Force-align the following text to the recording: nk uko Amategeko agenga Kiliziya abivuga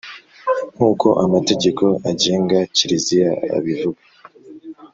nk 0.75 0.81
uko 0.91 1.07
Amategeko 1.25 1.83
agenga 2.11 2.57
Kiliziya 2.75 3.31
abivuga 3.57 4.01